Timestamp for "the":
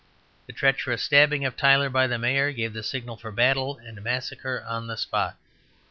0.47-0.53, 2.07-2.17, 2.73-2.81, 4.87-4.97